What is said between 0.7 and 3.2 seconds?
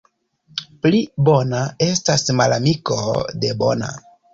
Pli bona— estas malamiko